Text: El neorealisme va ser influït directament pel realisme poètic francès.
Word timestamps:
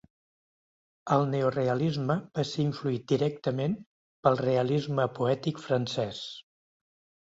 El 1.15 1.25
neorealisme 1.33 2.17
va 2.39 2.47
ser 2.53 2.65
influït 2.65 3.07
directament 3.15 3.79
pel 4.25 4.43
realisme 4.49 5.11
poètic 5.23 5.67
francès. 5.71 6.29